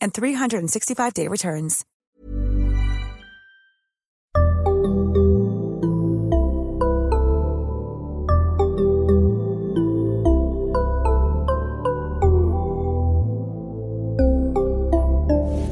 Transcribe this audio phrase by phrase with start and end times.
[0.00, 1.84] and 365-day returns.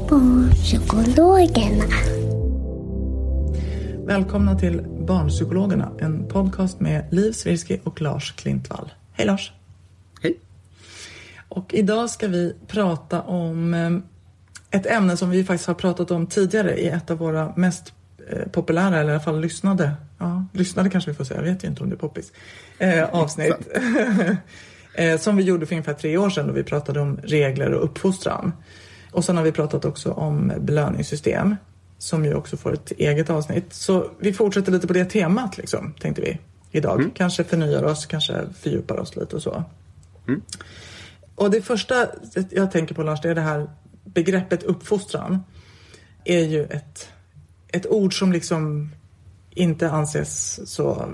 [0.09, 1.85] Barnpsykologerna.
[4.05, 8.91] Välkomna till Barnpsykologerna, en podcast med Liv Svirsky och Lars Klintvall.
[9.11, 9.51] Hej Lars!
[10.21, 10.39] Hej!
[11.49, 13.89] Och idag ska vi prata om eh,
[14.71, 17.93] ett ämne som vi faktiskt har pratat om tidigare i ett av våra mest
[18.29, 21.63] eh, populära, eller i alla fall lyssnade, ja, lyssnade kanske vi får säga, jag vet
[21.63, 22.31] ju inte om det är poppis,
[22.77, 23.55] eh, avsnitt.
[24.93, 27.83] eh, som vi gjorde för ungefär tre år sedan då vi pratade om regler och
[27.83, 28.53] uppfostran.
[29.11, 31.55] Och sen har vi pratat också om belöningssystem
[31.97, 33.73] som ju också får ett eget avsnitt.
[33.73, 36.39] Så vi fortsätter lite på det temat liksom, tänkte vi
[36.71, 36.99] idag.
[36.99, 37.11] Mm.
[37.11, 39.63] Kanske förnyar oss, kanske fördjupar oss lite och så.
[40.27, 40.41] Mm.
[41.35, 42.07] Och det första
[42.49, 43.67] jag tänker på Lars, det är det här
[44.13, 45.43] begreppet uppfostran.
[46.25, 47.09] är ju ett,
[47.67, 48.89] ett ord som liksom
[49.49, 51.09] inte anses så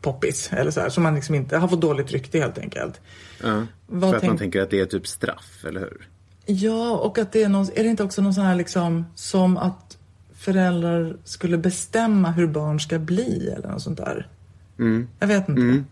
[0.00, 3.00] poppis eller så här, som man liksom inte har fått dåligt rykte helt enkelt.
[3.42, 6.08] Ja, Vad för att man tänker att det är typ straff, eller hur?
[6.46, 9.56] Ja, och att det är någon, är det inte också någon sån här liksom som
[9.56, 9.98] att
[10.34, 14.28] föräldrar skulle bestämma hur barn ska bli eller något sånt där?
[14.78, 15.08] Mm.
[15.18, 15.62] Jag vet inte.
[15.62, 15.84] Mm.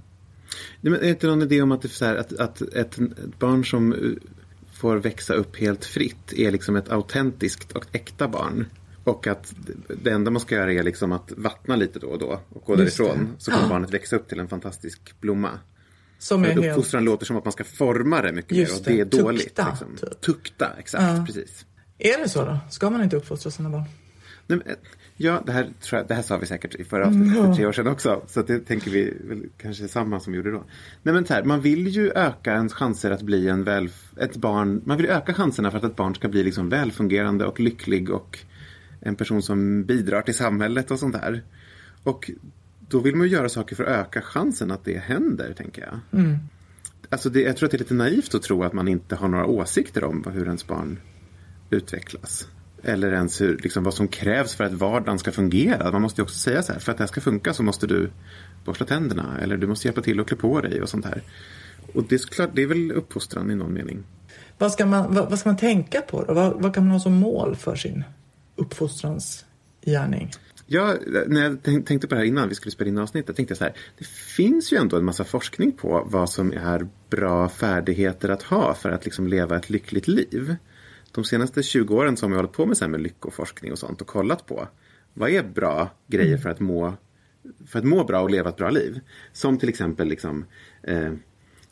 [0.80, 2.98] Men är det inte någon idé om att, det är så här, att, att ett,
[2.98, 3.94] ett barn som
[4.82, 8.66] får växa upp helt fritt är liksom ett autentiskt och äkta barn?
[9.04, 9.54] Och att
[10.03, 12.76] det enda man ska göra är liksom att vattna lite då och då och gå
[12.76, 13.19] Just därifrån.
[13.19, 13.43] Det.
[13.44, 13.69] Så kommer ja.
[13.69, 15.50] barnet växa upp till en fantastisk blomma.
[16.19, 17.12] Som är uppfostran helt...
[17.12, 19.43] låter som att man ska forma det mycket Just mer och det är dåligt.
[19.43, 19.97] Tukta, liksom.
[19.97, 20.20] typ.
[20.20, 21.25] Tukta exakt, ja.
[21.26, 21.66] precis.
[21.99, 22.59] Är det så då?
[22.70, 23.84] Ska man inte uppfostra sina barn?
[24.47, 24.76] Nej, men,
[25.16, 27.46] ja, det här, jag, det här sa vi säkert i förra avsnittet mm.
[27.46, 28.22] för tre år sedan också.
[28.26, 30.64] Så det tänker vi väl kanske samma som vi gjorde då.
[31.02, 34.36] Nej, men så här, man vill ju öka ens chanser att bli en väl, ett
[34.36, 34.82] barn.
[34.84, 38.38] Man vill öka chanserna för att ett barn ska bli liksom välfungerande och lycklig och
[39.00, 41.42] en person som bidrar till samhället och sånt där.
[42.02, 42.30] Och
[42.88, 46.20] då vill man ju göra saker för att öka chansen att det händer, tänker jag.
[46.20, 46.36] Mm.
[47.08, 49.28] Alltså det, jag tror att det är lite naivt att tro att man inte har
[49.28, 50.98] några åsikter om hur ens barn
[51.70, 52.48] utvecklas.
[52.82, 55.93] Eller ens hur, liksom, vad som krävs för att vardagen ska fungera.
[55.93, 57.87] Man måste ju också säga så här, för att det här ska funka så måste
[57.87, 58.10] du
[58.65, 61.22] borsta tänderna eller du måste hjälpa till att klä på dig och sånt här.
[61.94, 64.04] Och det är klart, det är väl uppfostran i någon mening.
[64.59, 66.34] Vad ska man, vad, vad ska man tänka på då?
[66.34, 68.04] Vad, vad, kan man ha som mål för sin
[68.56, 70.31] uppfostransgärning?
[70.66, 70.94] Ja,
[71.26, 73.64] när jag tänkte på det här innan vi skulle spela in avsnittet tänkte jag så
[73.64, 73.75] här.
[73.99, 78.75] Det finns ju ändå en massa forskning på vad som är bra färdigheter att ha
[78.75, 80.56] för att liksom leva ett lyckligt liv.
[81.12, 83.78] De senaste 20 åren så har vi hållit på med, så här med lyckoforskning och
[83.78, 84.68] sånt och kollat på
[85.14, 86.94] vad är bra grejer för att må,
[87.66, 89.00] för att må bra och leva ett bra liv.
[89.32, 90.44] Som till exempel liksom,
[90.82, 91.12] eh,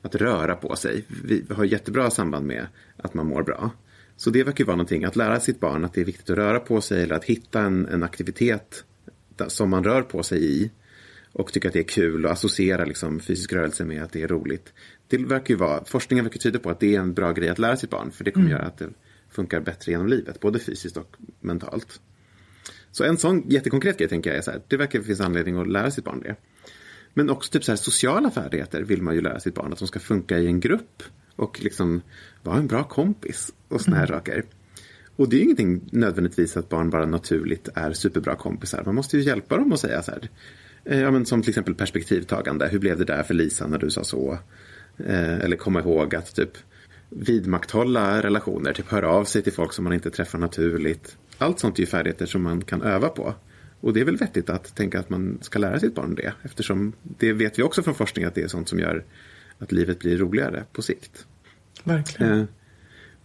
[0.03, 1.05] att röra på sig.
[1.25, 3.71] Vi har jättebra samband med att man mår bra.
[4.17, 6.61] Så det verkar vara någonting, att lära sitt barn att det är viktigt att röra
[6.61, 8.85] på sig eller att hitta en, en aktivitet
[9.47, 10.71] som man rör på sig i
[11.33, 14.29] och tycker att det är kul och associera liksom fysisk rörelse med att det är
[14.29, 14.73] roligt.
[15.09, 17.59] Det verkar ju vara, forskningen verkar tyda på att det är en bra grej att
[17.59, 18.59] lära sitt barn för det kommer mm.
[18.59, 18.91] göra att det
[19.31, 22.01] funkar bättre genom livet, både fysiskt och mentalt.
[22.91, 25.69] Så en sån jättekonkret grej tänker jag är så här, det verkar finnas anledning att
[25.69, 26.37] lära sitt barn det.
[27.15, 29.89] Men också typ så här, sociala färdigheter vill man ju lära sitt barn, att de
[29.89, 31.03] ska funka i en grupp
[31.37, 32.03] och liksom
[32.43, 34.19] vara en bra kompis och såna här mm.
[34.19, 34.45] saker.
[35.17, 38.83] Och det är ingenting nödvändigtvis att barn bara naturligt är superbra kompisar.
[38.85, 40.29] Man måste ju hjälpa dem att säga så här.
[40.85, 42.69] Eh, ja, men som till exempel perspektivtagande.
[42.69, 44.39] Hur blev det där för Lisa när du sa så?
[44.97, 46.59] Eh, eller komma ihåg att typ
[47.11, 48.73] vidmakthålla relationer.
[48.73, 51.17] Typ höra av sig till folk som man inte träffar naturligt.
[51.39, 53.35] Allt sånt är ju färdigheter som man kan öva på.
[53.81, 56.33] Och det är väl vettigt att tänka att man ska lära sitt barn det.
[56.43, 59.05] Eftersom det vet vi också från forskning att det är sånt som gör
[59.59, 61.27] att livet blir roligare på sikt.
[61.85, 62.41] Verkligen.
[62.41, 62.45] Eh,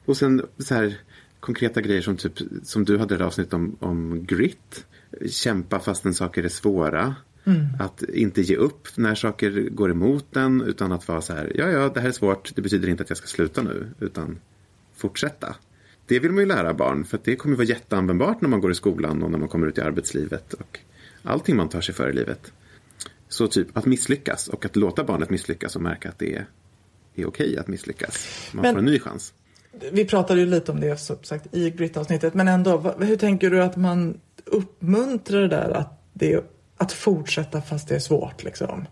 [0.06, 0.98] och sen så här
[1.40, 2.34] konkreta grejer som typ
[2.64, 4.86] som du hade ett avsnitt om, om grit.
[5.30, 7.16] Kämpa fastän saker är svåra.
[7.46, 7.68] Mm.
[7.80, 11.70] Att inte ge upp när saker går emot en utan att vara så här, ja
[11.70, 14.40] ja det här är svårt, det betyder inte att jag ska sluta nu utan
[14.96, 15.56] fortsätta.
[16.06, 18.76] Det vill man ju lära barn för det kommer vara jätteanvändbart när man går i
[18.76, 20.80] skolan och när man kommer ut i arbetslivet och
[21.24, 22.52] allting man tar sig för i livet.
[23.30, 26.46] Så typ att misslyckas och att låta barnet misslyckas och märka att det är,
[27.16, 28.28] är okej att misslyckas.
[28.52, 29.34] Man Men, får en ny chans.
[29.92, 33.64] Vi pratade ju lite om det som sagt i Grit-avsnittet men ändå, hur tänker du
[33.64, 38.86] att man uppmuntrar det där att, det, att fortsätta fast det är svårt liksom?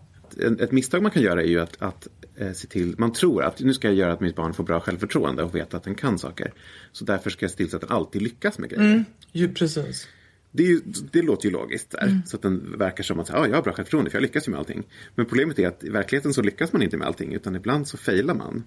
[0.60, 3.60] Ett misstag man kan göra är ju att, att eh, se till, man tror att
[3.60, 6.18] nu ska jag göra att mitt barn får bra självförtroende och veta att den kan
[6.18, 6.52] saker.
[6.92, 8.84] Så därför ska jag se till så att den alltid lyckas med grejer.
[8.84, 10.08] Mm, ju, precis.
[10.50, 10.80] Det, ju,
[11.12, 12.02] det, låter ju logiskt där.
[12.02, 12.22] Mm.
[12.26, 14.50] Så att den verkar som att ah, jag har bra självförtroende för jag lyckas ju
[14.50, 14.84] med allting.
[15.14, 17.96] Men problemet är att i verkligheten så lyckas man inte med allting utan ibland så
[17.96, 18.64] failar man.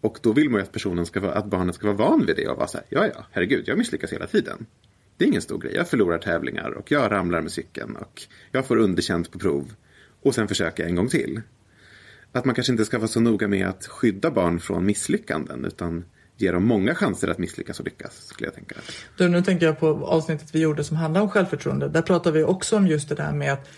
[0.00, 2.36] Och då vill man ju att personen ska vara, att barnet ska vara van vid
[2.36, 4.66] det och vara så här, ja ja, herregud, jag misslyckas hela tiden.
[5.20, 8.22] Det är ingen stor grej, jag förlorar tävlingar och jag ramlar med cykeln och
[8.52, 9.72] jag får underkänt på prov.
[10.22, 11.40] Och sen försöker jag en gång till.
[12.32, 16.04] Att man kanske inte ska vara så noga med att skydda barn från misslyckanden utan
[16.36, 18.26] ge dem många chanser att misslyckas och lyckas.
[18.26, 18.74] Skulle jag tänka.
[19.16, 21.88] Du, nu tänker jag på avsnittet vi gjorde som handlade om självförtroende.
[21.88, 23.68] Där pratar vi också om just det där med att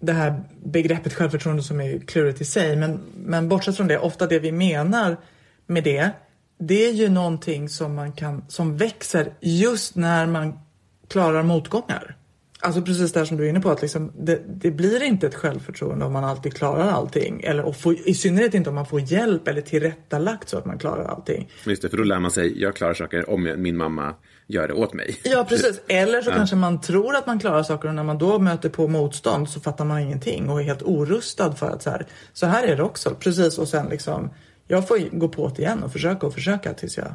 [0.00, 2.76] det här begreppet självförtroende som är klurigt i sig.
[2.76, 5.16] Men, men bortsett från det, ofta det vi menar
[5.66, 6.10] med det,
[6.58, 10.58] det är ju någonting som man kan, som växer just när man
[11.08, 12.16] klarar motgångar.
[12.60, 15.34] Alltså precis det som du är inne på, att liksom, det, det, blir inte ett
[15.34, 17.40] självförtroende om man alltid klarar allting.
[17.44, 20.78] Eller och får, i synnerhet inte om man får hjälp eller tillrättalagt så att man
[20.78, 21.50] klarar allting.
[21.66, 24.14] Just det, för då lär man sig, jag klarar saker om min mamma
[24.46, 25.20] gör det åt mig.
[25.24, 25.80] Ja, precis.
[25.88, 26.34] Eller så ja.
[26.34, 29.60] kanske man tror att man klarar saker och när man då möter på motstånd så
[29.60, 32.82] fattar man ingenting och är helt orustad för att så här, så här är det
[32.82, 33.14] också.
[33.20, 34.30] Precis, och sen liksom,
[34.68, 37.14] jag får gå på det igen och försöka och försöka tills jag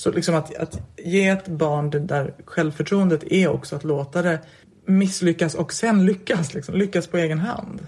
[0.00, 4.40] så liksom att, att ge ett barn det där självförtroendet är också att låta det
[4.84, 7.86] misslyckas och sen lyckas, liksom, lyckas på egen hand.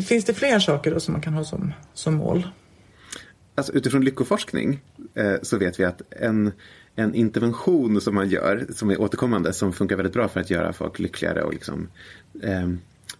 [0.00, 2.46] Finns det fler saker då som man kan ha som, som mål?
[3.54, 4.80] Alltså, utifrån lyckoforskning
[5.14, 6.52] eh, så vet vi att en,
[6.94, 10.72] en intervention som man gör, som är återkommande, som funkar väldigt bra för att göra
[10.72, 11.88] folk lyckligare och liksom,
[12.42, 12.70] eh,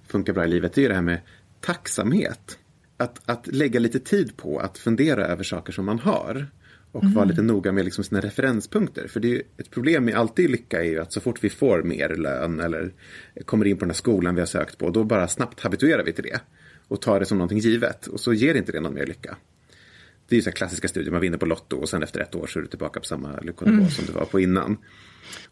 [0.06, 1.20] funkar bra i livet, det är det här med
[1.60, 2.58] tacksamhet.
[2.96, 6.48] Att, att lägga lite tid på att fundera över saker som man har
[6.92, 7.14] och mm.
[7.14, 9.08] vara lite noga med liksom sina referenspunkter.
[9.08, 11.82] För det är ett problem med alltid lycka är ju att så fort vi får
[11.82, 12.92] mer lön eller
[13.44, 16.12] kommer in på den här skolan vi har sökt på, då bara snabbt habituerar vi
[16.12, 16.40] till det
[16.88, 19.36] och tar det som någonting givet och så ger inte det någon mer lycka.
[20.28, 22.46] Det är ju så klassiska studier, man vinner på Lotto och sen efter ett år
[22.46, 23.90] så är du tillbaka på samma lyckonivå mm.
[23.90, 24.76] som du var på innan.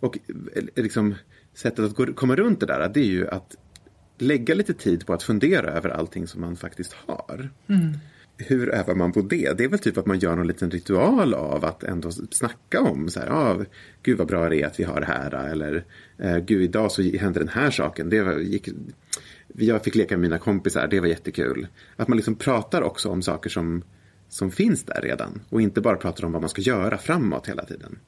[0.00, 0.19] Och
[0.54, 1.14] eh, liksom,
[1.54, 3.56] sättet att gå, komma runt det där, det är ju att
[4.19, 7.50] lägga lite tid på att fundera över allting som man faktiskt har.
[7.66, 7.94] Mm
[8.46, 9.58] hur övar man på det?
[9.58, 13.08] Det är väl typ att man gör någon liten ritual av att ändå snacka om
[13.08, 13.64] så här, ah,
[14.02, 15.84] gud vad bra det är att vi har det här ah, eller
[16.19, 18.10] eh, gud idag så hände den här saken.
[18.10, 18.69] Det var, gick,
[19.48, 21.66] jag fick leka med mina kompisar, det var jättekul.
[21.96, 23.82] Att man liksom pratar också om saker som,
[24.28, 27.64] som finns där redan och inte bara pratar om vad man ska göra framåt hela
[27.64, 27.98] tiden.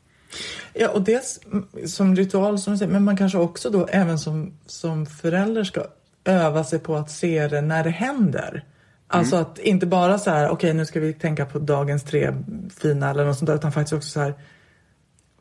[0.74, 1.40] Ja, och dels
[1.86, 5.86] som ritual som du säger, men man kanske också då även som, som förälder ska
[6.24, 8.64] öva sig på att se det när det händer.
[9.12, 12.34] Alltså att inte bara så här, okej okay, nu ska vi tänka på dagens tre
[12.80, 14.34] fina eller något sånt där, utan faktiskt också så här,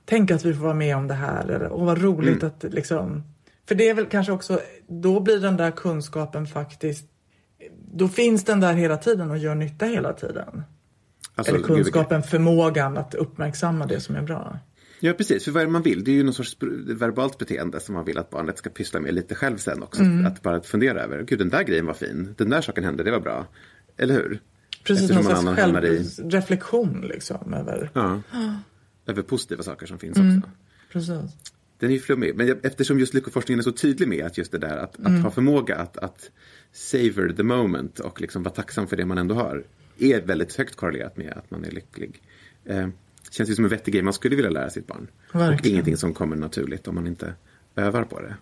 [0.06, 2.48] tänk att vi får vara med om det här eller och vad roligt mm.
[2.48, 3.24] att liksom,
[3.68, 7.06] för det är väl kanske också, då blir den där kunskapen faktiskt,
[7.94, 10.64] då finns den där hela tiden och gör nytta hela tiden.
[11.36, 14.60] Alltså, eller kunskapen, förmågan att uppmärksamma det som är bra.
[15.04, 15.46] Ja, precis.
[15.46, 16.04] För vad är det man vill?
[16.04, 19.14] Det är ju någon sorts verbalt beteende som man vill att barnet ska pyssla med
[19.14, 20.02] lite själv sen också.
[20.02, 20.26] Mm.
[20.26, 23.12] Att bara fundera över, gud den där grejen var fin, den där saken hände, det
[23.12, 23.48] var bra.
[23.98, 24.42] Eller hur?
[24.84, 27.08] Precis, Eftersom någon slags självreflektion i...
[27.08, 27.54] liksom.
[27.54, 27.90] Över...
[27.94, 28.22] Ja.
[29.06, 30.38] över positiva saker som finns mm.
[30.38, 30.50] också.
[30.92, 31.36] Precis.
[31.80, 34.58] Den är ju flummig, men eftersom just lyckoforskningen är så tydlig med att just det
[34.58, 35.16] där att, mm.
[35.16, 36.32] att ha förmåga att, att
[36.72, 39.64] savor the moment och liksom vara tacksam för det man ändå har
[40.00, 42.22] är väldigt högt korrelerat med att man är lycklig.
[43.32, 45.08] Känns ju som en vettig grej man skulle vilja lära sitt barn.
[45.32, 45.60] Verkligen.
[45.60, 47.34] Och ingenting som kommer naturligt om man inte
[47.76, 48.36] övar på det.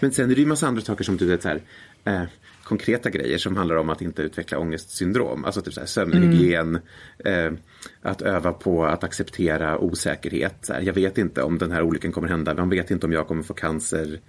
[0.00, 1.62] Men sen är det ju massa andra saker som du vet så här,
[2.04, 2.22] eh,
[2.62, 5.44] konkreta grejer som handlar om att inte utveckla ångestsyndrom.
[5.44, 6.78] Alltså typ så här, sömnhygien,
[7.24, 7.54] mm.
[7.54, 7.60] eh,
[8.02, 10.54] att öva på att acceptera osäkerhet.
[10.60, 13.12] Så här, jag vet inte om den här olyckan kommer hända, man vet inte om
[13.12, 14.20] jag kommer få cancer.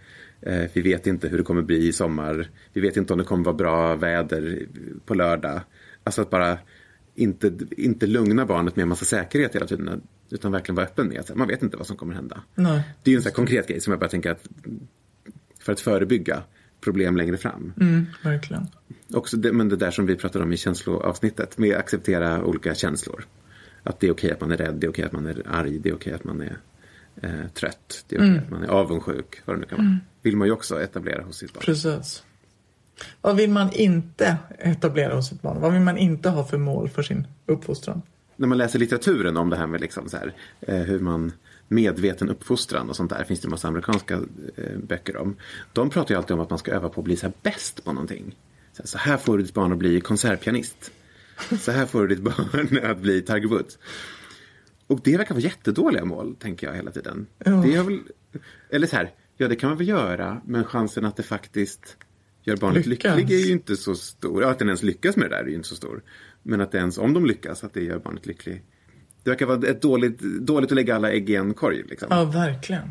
[0.41, 2.50] Eh, vi vet inte hur det kommer bli i sommar.
[2.74, 4.65] Vi vet inte om det kommer vara bra väder
[5.06, 5.62] på lördag.
[6.03, 6.58] Alltså att bara
[7.20, 10.02] inte, inte lugna barnet med en massa säkerhet hela tiden.
[10.30, 12.42] Utan verkligen vara öppen med att man vet inte vad som kommer hända.
[12.56, 12.82] Nej.
[13.04, 14.48] Det är en sån konkret grej som jag bara tänker att
[15.60, 16.44] för att förebygga
[16.82, 17.74] problem längre fram.
[17.82, 18.68] Mm, verkligen.
[19.14, 22.76] Också det, men det där som vi pratade om i känsloavsnittet med att acceptera olika
[22.76, 23.26] känslor.
[23.84, 25.80] Att det är okej att man är rädd, det är okej att man är arg,
[25.80, 26.58] det är okej att man är
[27.22, 30.00] eh, trött, det är okej att man är avundsjuk, vad det nu kan vara.
[30.22, 31.64] Vill man ju också etablera hos sitt barn.
[31.66, 32.24] Precis.
[33.22, 35.62] Vad vill man inte etablera hos sitt barn?
[35.62, 38.01] Vad vill man inte ha för mål för sin uppfostran?
[38.36, 41.32] När man läser litteraturen om det här med liksom så här, eh, hur man
[41.68, 44.13] medveten uppfostran och sånt där finns det en massa amerikanska
[44.56, 45.36] eh, böcker om.
[45.74, 47.94] De pratar ju alltid om att man ska öva på att bli så bäst på
[47.94, 48.36] någonting.
[48.84, 50.91] Så här, får du ditt barn att bli konsertpianist.
[51.60, 53.77] Så här får du ditt barn att bli Woods.
[54.88, 57.27] Och det verkar vara jättedåliga mål, tänker jag hela tiden.
[57.38, 57.51] Ja.
[57.51, 58.00] Det är väl,
[58.70, 61.98] eller så här, ja det kan man väl göra, men chansen att det faktiskt
[62.50, 63.18] gör barnet Lyckas.
[63.18, 64.41] lycklig är ju inte så stor.
[64.41, 66.01] Ja, att den ens lyckas med det där är ju inte så stor.
[66.44, 68.63] Men att ens, om de lyckas, att det gör barnet lycklig.
[69.24, 71.84] Det verkar vara ett dåligt, dåligt att lägga alla ägg i en korg.
[71.89, 72.08] Liksom.
[72.12, 72.89] Ja, verkligen.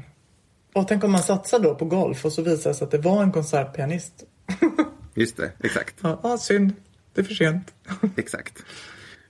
[0.75, 2.99] Och tänk om man satsar då på golf och så visar det sig att det
[2.99, 4.25] var en konsertpianist.
[5.15, 5.95] Just det, exakt.
[6.01, 6.73] Ja, ah, synd.
[7.15, 7.75] Det är för sent.
[8.17, 8.65] Exakt.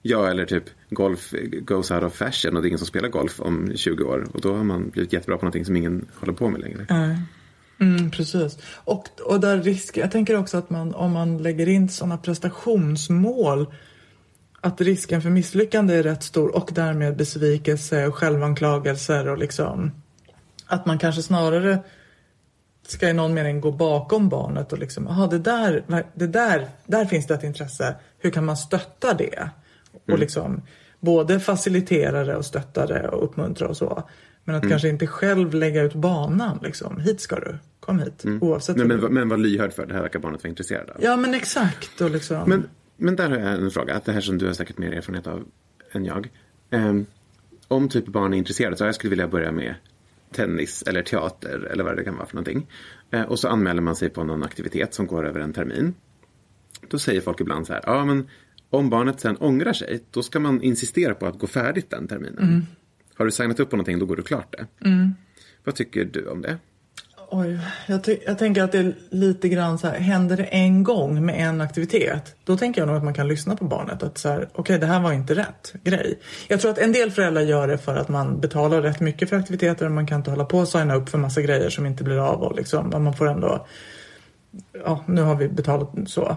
[0.03, 3.41] Ja, eller typ golf goes out of fashion och det är ingen som spelar golf
[3.41, 4.29] om 20 år.
[4.35, 6.87] Och då har man blivit jättebra på någonting som ingen håller på med längre.
[6.91, 7.17] Nej.
[7.81, 8.59] Mm, precis.
[8.75, 13.67] Och, och där risk, jag tänker också att man, om man lägger in sådana prestationsmål
[14.61, 19.91] att risken för misslyckande är rätt stor och därmed besvikelse och självanklagelser och liksom
[20.67, 21.79] att man kanske snarare
[22.87, 27.05] ska i någon mening gå bakom barnet och liksom, aha, det där, det där, där
[27.05, 27.95] finns det ett intresse.
[28.19, 29.51] Hur kan man stötta det?
[30.13, 30.63] Och liksom
[31.01, 34.03] både facilitera det och stötta det och uppmuntra och så.
[34.49, 37.01] Men att kanske inte själv lägga ut banan liksom.
[37.01, 38.25] Hit ska du, kom hit.
[38.41, 38.77] Oavsett.
[38.77, 40.97] Men, men, men var lyhörd för det här verkar barnet vara intresserad av.
[41.01, 42.01] Ja men exakt.
[42.01, 42.49] Och liksom.
[42.49, 44.93] Men, men där har jag en fråga, att det här som du har säkert mer
[44.93, 45.45] erfarenhet av
[45.93, 46.31] än jag.
[46.71, 47.07] Ehm,
[47.69, 49.75] om typ barn är intresserade, så jag skulle vilja börja med
[50.33, 52.67] tennis eller teater eller vad det kan vara för någonting.
[53.11, 55.95] Eh, och så anmäler man sig på någon aktivitet som går över en termin.
[56.89, 58.29] Då säger folk ibland så här, ja men
[58.71, 62.67] om barnet sen ångrar sig, då ska man insistera på att gå färdigt den terminen.
[63.19, 64.67] Har du signat upp på någonting, då går du klart det.
[65.65, 66.59] Vad tycker du om det?
[67.31, 70.85] Oj, jag, ty- jag tänker att det är lite grann så här, händer det en
[70.85, 74.03] gång med en aktivitet, då tänker jag nog att man kan lyssna på barnet.
[74.03, 76.19] Att så här, okej det här var inte rätt grej.
[76.49, 79.37] Jag tror att en del föräldrar gör det för att man betalar rätt mycket för
[79.37, 82.05] aktiviteter och man kan inte hålla på och signa upp för massa grejer som inte
[82.05, 83.67] blir av och liksom, man får ändå,
[84.85, 86.37] ja nu har vi betalat så.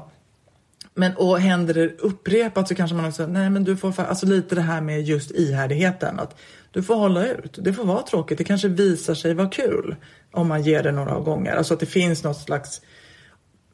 [0.93, 4.55] Men och händer det upprepat så kanske man också, nej men du får, alltså lite
[4.55, 6.19] det här med just ihärdigheten.
[6.19, 6.35] Att
[6.71, 9.95] du får hålla ut, det får vara tråkigt, det kanske visar sig vara kul
[10.31, 11.55] om man ger det några gånger.
[11.55, 12.81] Alltså att det finns något slags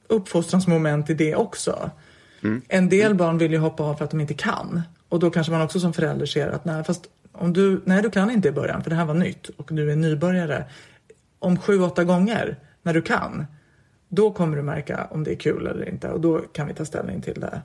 [0.07, 1.91] uppfostransmoment i det också.
[2.67, 4.81] En del barn vill ju hoppa av för att de inte kan.
[5.09, 8.09] Och då kanske man också som förälder ser att nej, fast om du, nej du
[8.09, 10.65] kan inte i början för det här var nytt och du är nybörjare.
[11.39, 13.45] Om sju, åtta gånger när du kan,
[14.09, 16.85] då kommer du märka om det är kul eller inte och då kan vi ta
[16.85, 17.61] ställning till det.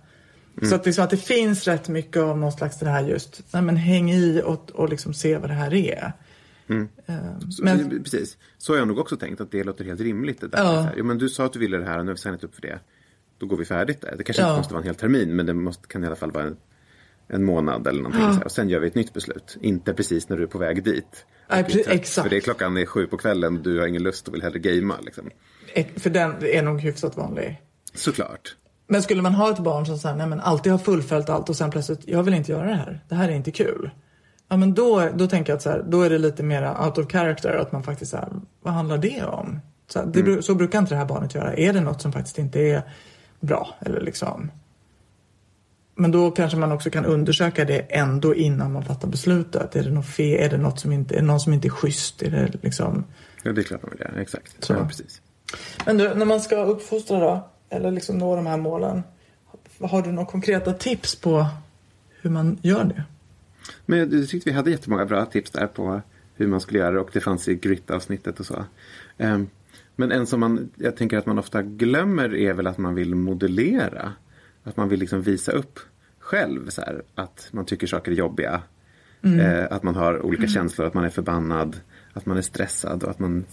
[0.62, 3.62] Så att, liksom, att det finns rätt mycket av någon slags det här just, nej
[3.62, 6.12] men häng i och, och liksom se vad det här är.
[6.68, 8.36] Eh, Så, Men, Precis.
[8.58, 10.40] Så har jag nog också tänkt att det låter helt rimligt.
[10.40, 10.58] Det där.
[10.58, 10.82] Ja.
[10.82, 12.44] Så jo, men du sa att du ville det här och nu har vi signat
[12.44, 12.78] upp för det.
[13.38, 14.14] Då går vi färdigt där.
[14.18, 14.48] Det kanske Ja.
[14.48, 16.56] inte måste vara en hel termin men det måste, kan i alla fall vara en,
[17.28, 18.22] en månad eller någonting.
[18.22, 18.44] Så här.
[18.44, 19.56] Och sen gör vi ett nytt beslut.
[19.60, 21.26] Inte precis när du är på väg dit.
[21.50, 21.94] Nej, Och blir pre- trött.
[21.94, 22.22] exakt.
[22.24, 24.42] För det är klockan är sju på kvällen och du har ingen lust och vill
[24.42, 24.96] hellre gamea.
[25.00, 25.30] Liksom.
[25.74, 27.62] eh, för den är nog hyfsat vanlig.
[27.94, 28.56] Såklart.
[28.86, 31.56] Men skulle man ha ett barn som säger, nej men alltid har fullföljt allt och
[31.56, 33.00] sen plötsligt, jag vill inte göra det här.
[33.08, 33.90] Det här är inte kul.
[34.48, 36.98] Ja men då, då tänker jag att så, här, då är det lite mer out
[36.98, 37.56] of character.
[37.56, 38.28] Att man faktiskt så här,
[38.62, 39.60] vad handlar det om?
[39.88, 41.54] Så, här, det, bru- så brukar inte det här barnet göra.
[41.54, 42.82] Är det något som faktiskt inte är
[43.40, 43.74] bra?
[43.80, 44.50] Eller liksom.
[45.94, 49.76] Men då kanske man också kan undersöka det ändå innan man fattar beslutet.
[49.76, 50.44] Är det något fel?
[50.44, 52.22] Är det något som inte, är någon som inte är schysst?
[52.22, 53.04] Är det liksom...
[53.42, 54.20] Ja, det är klart man vill göra.
[54.20, 54.64] Exakt.
[54.64, 54.72] Så.
[54.72, 55.22] Ja, precis.
[55.86, 59.02] Men du, när man ska uppfostra då, eller liksom nå de här målen.
[59.80, 61.46] Har du några konkreta tips på
[62.20, 63.04] hur man gör det?
[63.86, 66.00] Men jag tyckte vi hade jättemånga bra tips där på
[66.34, 68.64] hur man skulle göra det och det fanns i grit-avsnittet och så.
[69.18, 69.46] Ehm,
[69.96, 73.14] Men en som man, jag tänker att man ofta glömmer är väl att man vill
[73.14, 74.12] modellera.
[74.64, 75.78] Att man vill liksom visa upp
[76.18, 78.62] själv så här, att man tycker saker är jobbiga.
[79.22, 81.80] Eh, Att man har olika känslor, att man är förbannad,
[82.12, 83.44] att man är stressad och att man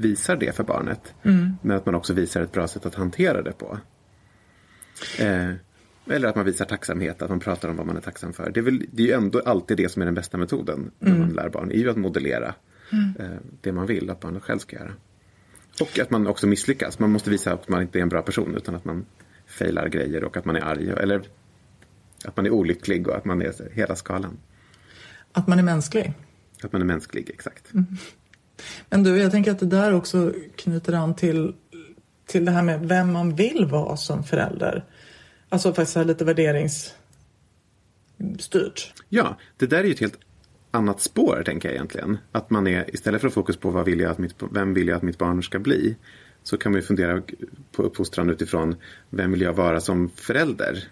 [0.00, 1.14] visar det för barnet.
[1.62, 3.78] Men att man också visar ett bra sätt att hantera det på.
[5.18, 5.50] Eh,
[6.06, 8.50] eller att man visar tacksamhet, att man pratar om vad man är tacksam för.
[8.50, 11.18] Det är, väl, det är ju ändå alltid det som är den bästa metoden när
[11.18, 11.70] man lär barn.
[11.70, 12.54] är ju att modellera
[13.18, 13.26] eh,
[13.60, 14.92] det man vill att barnet själv ska göra.
[15.80, 16.98] Och att man också misslyckas.
[16.98, 19.04] Man måste visa att man inte är en bra person utan att man
[19.46, 20.88] failar grejer och att man är arg.
[20.88, 21.22] Eller
[22.24, 24.38] att man är olycklig och att man är hela skalan.
[25.32, 26.12] Att man är mänsklig.
[26.62, 27.72] Att man är mänsklig, exakt.
[28.90, 31.54] Men du, jag tänker att det där också knyter an till,
[32.26, 34.84] till det här med vem man vill vara som förälder.
[35.48, 36.94] Alltså faktiskt här lite värderingsstyrt.
[39.08, 40.18] Ja, det där är ju ett helt
[40.70, 42.18] annat spår tänker jag egentligen.
[42.32, 44.88] Att man är, istället för att fokus på vad vill jag att mitt, vem vill
[44.88, 45.96] jag att mitt barn ska bli.
[46.42, 47.22] Så kan man ju fundera
[47.72, 48.76] på uppfostran utifrån
[49.10, 50.88] vem vill jag vara som förälder.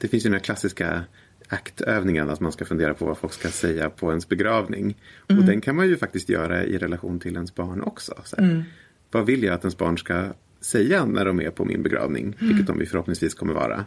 [0.00, 1.04] Det finns ju den här klassiska
[1.48, 4.96] aktövningen att man ska fundera på vad folk ska säga på ens begravning.
[5.28, 5.40] Mm.
[5.40, 8.14] Och den kan man ju faktiskt göra i relation till ens barn också.
[8.24, 8.62] Så mm.
[9.10, 10.24] Vad vill jag att ens barn ska
[10.60, 12.24] säga när de är på min begravning?
[12.24, 12.48] Mm.
[12.48, 13.84] Vilket de förhoppningsvis kommer vara.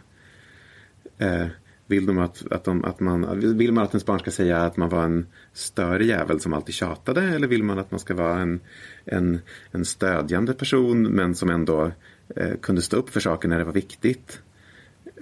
[1.18, 1.46] Eh,
[1.86, 4.76] vill, de att, att, de, att man, vill man att ens barn ska säga att
[4.76, 7.22] man var en större jävel som alltid tjatade?
[7.22, 8.60] Eller vill man att man ska vara en,
[9.04, 11.92] en, en stödjande person men som ändå
[12.36, 14.40] eh, kunde stå upp för saker när det var viktigt?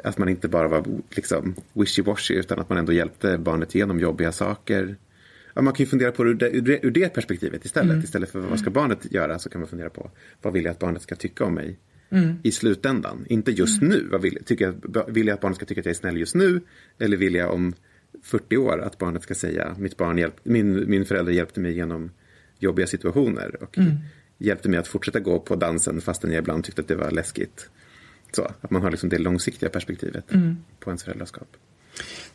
[0.05, 4.33] Att man inte bara var liksom wishy-washy utan att man ändå hjälpte barnet genom jobbiga
[4.33, 4.97] saker.
[5.55, 7.91] Ja, man kan ju fundera på det ur det, ur det perspektivet istället.
[7.91, 8.05] Mm.
[8.05, 10.11] Istället för vad ska barnet göra så kan man fundera på
[10.43, 11.79] vad vill jag att barnet ska tycka om mig
[12.11, 12.35] mm.
[12.43, 13.25] i slutändan.
[13.29, 13.95] Inte just mm.
[13.95, 14.09] nu.
[14.11, 16.35] Vad vill, tycker jag, vill jag att barnet ska tycka att jag är snäll just
[16.35, 16.61] nu?
[16.99, 17.75] Eller vill jag om
[18.23, 22.11] 40 år att barnet ska säga mitt barn hjälp, min, min förälder hjälpte mig genom
[22.59, 23.93] jobbiga situationer och mm.
[24.39, 27.71] hjälpte mig att fortsätta gå på dansen fastän jag ibland tyckte att det var läskigt.
[28.33, 30.65] Så, att man har liksom det långsiktiga perspektivet mm.
[30.81, 31.49] på ens föräldraskap.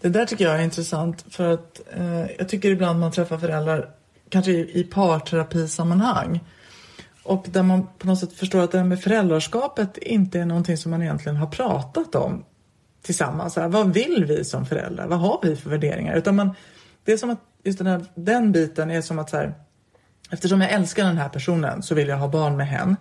[0.02, 3.90] Det där tycker jag är intressant för att eh, jag tycker ibland man träffar föräldrar
[4.30, 6.40] kanske i, i parterapisammanhang
[7.24, 10.78] och där man på något sätt förstår att det här med föräldraskapet inte är någonting
[10.78, 12.46] som man egentligen har pratat om
[13.02, 13.56] tillsammans.
[13.56, 15.08] Här, vad vill vi som föräldrar?
[15.08, 16.16] Vad har vi för värderingar?
[16.16, 16.56] Utan man,
[17.04, 19.54] det är som att just den, här, den biten är som att så här,
[20.32, 22.96] eftersom jag älskar den här personen så vill jag ha barn med henne.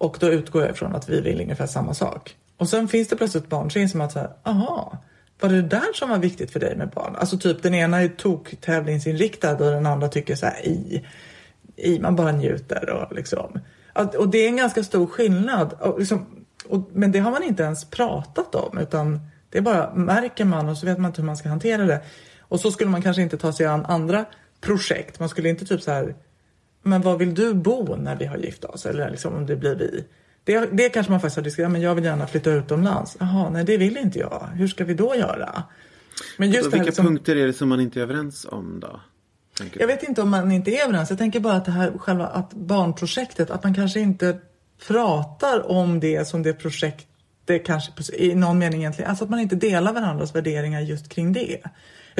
[0.00, 2.36] Och då utgår jag ifrån att vi vill ungefär samma sak.
[2.56, 4.98] Och sen finns det plötsligt barn som inser att så här, aha,
[5.40, 7.16] var det där som var viktigt för dig med barn?
[7.16, 11.04] Alltså typ den ena är toktävlingsinriktad och den andra tycker så här, i,
[11.76, 13.60] i man bara njuter och liksom.
[14.18, 15.72] Och det är en ganska stor skillnad.
[15.72, 20.44] Och liksom, och, men det har man inte ens pratat om utan det bara märker
[20.44, 22.00] man och så vet man inte hur man ska hantera det.
[22.40, 24.24] Och så skulle man kanske inte ta sig an andra
[24.60, 25.20] projekt.
[25.20, 26.14] Man skulle inte typ så här
[26.82, 28.86] men var vill du bo när vi har gift oss?
[28.86, 30.04] Eller liksom om det blir vi.
[30.44, 33.16] Det, det kanske man faktiskt har diskuterat, men jag vill gärna flytta utomlands.
[33.20, 34.48] Jaha, nej det vill inte jag.
[34.54, 35.62] Hur ska vi då göra?
[36.36, 39.00] Men just vilka liksom, punkter är det som man inte är överens om då?
[39.72, 41.10] Jag vet inte om man inte är överens.
[41.10, 44.38] Jag tänker bara att det här själva att barnprojektet, att man kanske inte
[44.88, 47.06] pratar om det som det projekt
[47.44, 51.32] det kanske i någon mening egentligen, alltså att man inte delar varandras värderingar just kring
[51.32, 51.60] det.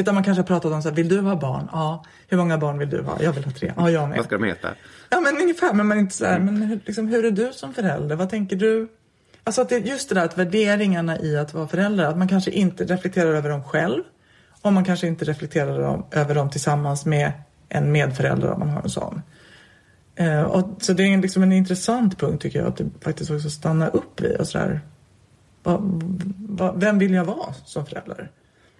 [0.01, 1.69] Utan man kanske har pratat om så här, vill du ha barn?
[1.73, 2.05] Ja.
[2.29, 3.23] Hur många barn vill du ha?
[3.23, 3.73] Jag vill ha tre.
[3.77, 4.17] Ja, jag med.
[4.17, 4.69] Vad ska de heta?
[5.11, 5.75] Ja, men ungefär.
[5.75, 6.55] Men man är inte så här, mm.
[6.55, 8.17] men hur, liksom, hur är du som förälder?
[8.17, 8.89] Vad tänker du?
[9.45, 12.51] Alltså att det, just det där att värderingarna i att vara förälder, att man kanske
[12.51, 14.03] inte reflekterar över dem själv.
[14.63, 17.33] Och man kanske inte reflekterar dem, över dem tillsammans med
[17.69, 19.23] en medförälder om man har en sån.
[20.15, 23.97] Eh, och, så det är liksom en intressant punkt tycker jag, att faktiskt också stannar
[23.97, 24.81] upp vid och sådär.
[25.63, 25.79] Va,
[26.49, 28.31] va, vem vill jag vara som förälder?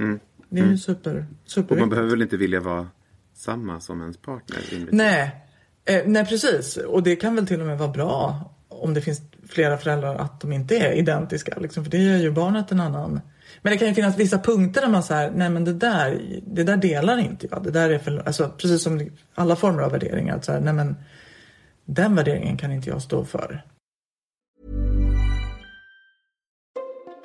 [0.01, 0.21] Mm.
[0.51, 0.79] Det är mm.
[0.79, 1.75] super, super.
[1.75, 2.89] Och man behöver väl inte vilja vara
[3.35, 4.59] samma som ens partner?
[4.91, 5.47] Nej.
[5.85, 6.77] Eh, nej, precis.
[6.77, 10.41] Och det kan väl till och med vara bra om det finns flera föräldrar att
[10.41, 11.59] de inte är identiska.
[11.61, 13.21] Liksom, för det gör ju barnet en annan.
[13.63, 16.65] Men det kan ju finnas vissa punkter där man säger, nej men det där, det
[16.65, 17.63] där delar inte jag.
[17.63, 20.37] Det där är för, alltså, precis som alla former av värderingar.
[20.37, 20.97] Att så här, nej men
[21.85, 23.65] den värderingen kan inte jag stå för.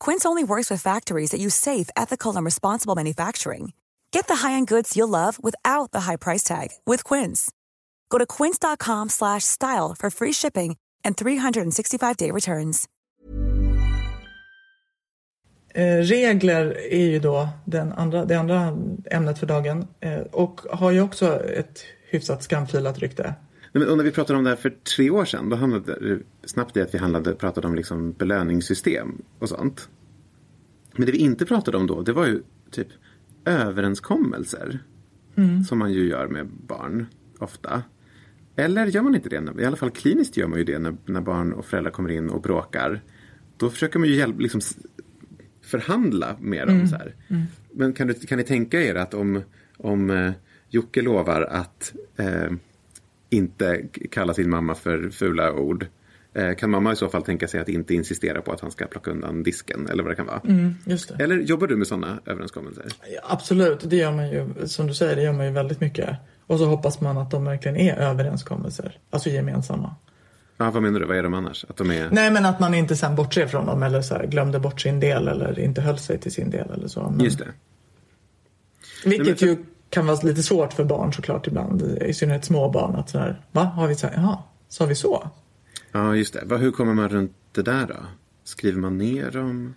[0.00, 3.72] Quince only works with factories that use safe, ethical, and responsible manufacturing.
[4.10, 7.52] Get the high-end goods you'll love without the high price tag with Quince.
[8.08, 12.88] Go to quince.com slash style for free shipping and 365-day returns.
[15.74, 18.78] Eh, regler är ju då den andra, det andra
[19.10, 23.34] ämnet för dagen eh, och har ju också ett hyfsat skamfilat rykte.
[23.72, 26.48] Nej, men, när vi pratade om det här för tre år sedan, då handlade det
[26.48, 29.88] snabbt i att vi handlade, pratade om liksom belöningssystem och sånt.
[30.92, 32.88] Men det vi inte pratade om då, det var ju typ
[33.44, 34.78] överenskommelser.
[35.68, 37.06] Som man ju gör med barn
[37.38, 37.82] ofta.
[38.56, 39.62] Eller gör man inte det?
[39.62, 42.30] I alla fall kliniskt gör man ju det när, när barn och föräldrar kommer in
[42.30, 43.02] och bråkar.
[43.56, 44.60] Då försöker man ju hjälp, liksom,
[45.62, 46.86] förhandla med dem.
[46.86, 47.14] Så här.
[47.72, 49.42] Men kan, du, kan ni tänka er att om,
[49.76, 50.32] om eh,
[50.68, 52.52] Jocke lovar att eh,
[53.36, 55.86] inte kalla sin mamma för fula ord.
[56.34, 58.86] Eh, kan mamma i så fall tänka sig att inte insistera på att han ska
[58.86, 60.40] plocka undan disken eller vad det kan vara?
[60.84, 61.24] Just det.
[61.24, 62.84] Eller jobbar du med sådana överenskommelser?
[63.14, 66.16] Ja, absolut, det gör man ju, som du säger, det gör man ju väldigt mycket.
[66.46, 69.94] Och så hoppas man att de verkligen är överenskommelser, alltså gemensamma.
[70.58, 71.06] Ja, vad menar du?
[71.06, 71.64] Vad är de annars?
[71.68, 72.10] Att de är...
[72.10, 75.00] Nej men att man inte sen bortser från dem eller så här, glömde bort sin
[75.00, 77.10] del eller inte höll sig till sin del eller så.
[77.10, 77.46] Men, Just det.
[79.04, 82.70] Vilket Nej, men ju kan vara lite svårt för barn såklart ibland, i synnerhet små
[82.70, 85.30] barn att så här, va, har vi så jaha, sa vi så?
[85.92, 86.56] Ja, just det.
[86.56, 87.94] Hur kommer man runt det där då?
[88.44, 89.74] Skriver man ner dem?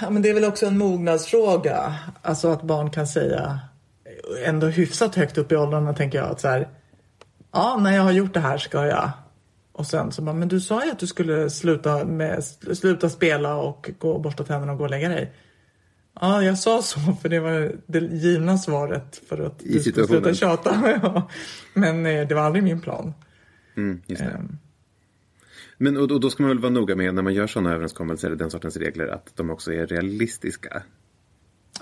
[0.00, 1.94] Ja, men det är väl också en mognadsfråga.
[2.22, 3.60] Alltså att barn kan säga
[4.44, 6.68] ändå hyfsat högt upp i åldrarna tänker jag att så här.
[7.52, 9.10] Ja, när jag har gjort det här ska jag.
[9.72, 13.56] Och sen så bara, men du sa ju att du skulle sluta, med, sluta spela
[13.56, 15.32] och gå och borsta tänderna och gå och lägga dig.
[16.20, 20.06] Ja, jag sa så för det var det givna svaret för att I du skulle
[20.06, 20.98] sluta tjata.
[21.02, 21.28] Ja.
[21.74, 23.14] Men eh, det var aldrig min plan.
[23.76, 24.14] Mm, det.
[24.20, 24.58] Ehm,
[25.78, 28.30] Men och, och då ska man väl vara noga med när man gör sådana överenskommelser,
[28.30, 30.82] den sortens regler, att de också är realistiska.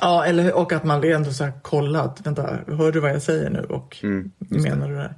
[0.01, 2.20] Ja, eller, och att man ändå så här kollat.
[2.27, 3.61] Vänta, hör du vad jag säger nu?
[3.61, 5.14] Och Mm, menar du det?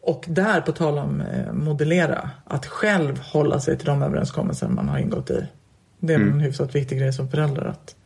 [0.00, 4.88] Och där, på tal om eh, modellera, att själv hålla sig till de överenskommelser man
[4.88, 5.46] har ingått i.
[5.98, 6.32] Det är Mm.
[6.32, 7.62] en hyfsat viktig grej som förälder.
[7.64, 7.96] Att,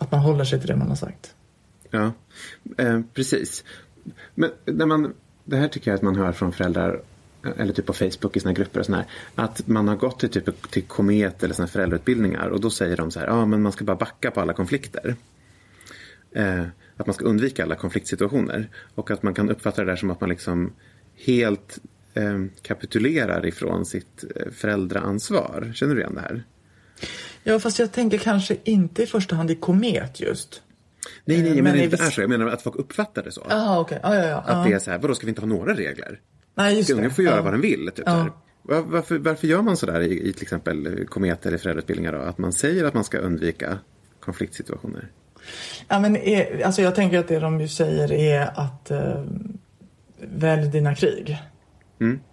[0.00, 1.34] att man håller sig till det man har sagt.
[1.90, 2.12] Ja,
[2.78, 3.64] eh, precis.
[4.34, 7.02] Men när man, det här tycker jag att man hör från föräldrar,
[7.44, 10.30] eh, eller typ på Facebook i sina grupper och sådär, att man har gått till,
[10.30, 13.62] typ, till Komet eller sina föräldrautbildningar och då säger de så här, ja ah, men
[13.62, 15.16] man ska bara backa på alla konflikter.
[16.32, 16.64] Eh,
[16.96, 20.20] att man ska undvika alla konfliktsituationer och att man kan uppfatta det där som att
[20.20, 20.72] man liksom
[21.16, 21.78] helt
[22.14, 25.72] eh, kapitulerar ifrån sitt eh, föräldraansvar.
[25.74, 26.44] Känner du igen det här?
[27.42, 30.62] Ja, fast jag tänker kanske inte i första hand i komet just.
[31.24, 32.20] Nej, nej, jag men menar i inte det är så.
[32.20, 33.46] Jag menar att folk uppfattar det så.
[33.48, 33.98] Jaha, okej.
[34.02, 34.36] Ja, ja, ja.
[34.36, 36.20] Att det är så här, vadå ska vi inte ha några regler?
[36.54, 37.14] Nej, just ungen det.
[37.14, 37.42] få göra ja.
[37.42, 37.90] vad den vill?
[37.94, 38.32] Typ, här.
[38.62, 42.12] Var, varför, varför gör man så där i, i till exempel komet eller föräldrautbildningar?
[42.12, 42.18] Då?
[42.18, 43.78] Att man säger att man ska undvika
[44.20, 45.10] konfliktsituationer.
[45.88, 49.24] Ja, men är, alltså jag tänker att det de ju säger är att eh,
[50.18, 51.38] välj dina krig.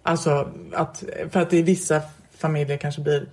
[0.02, 2.02] Alltså att, för att i vissa
[2.38, 3.28] familjer kanske blir